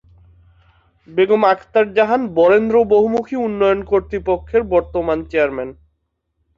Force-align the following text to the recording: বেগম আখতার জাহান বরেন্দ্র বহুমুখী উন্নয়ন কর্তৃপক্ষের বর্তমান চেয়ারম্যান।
বেগম 1.09 1.41
আখতার 1.45 1.85
জাহান 1.93 2.21
বরেন্দ্র 2.35 2.75
বহুমুখী 2.85 3.35
উন্নয়ন 3.39 3.79
কর্তৃপক্ষের 3.83 4.61
বর্তমান 4.73 5.19
চেয়ারম্যান। 5.31 5.69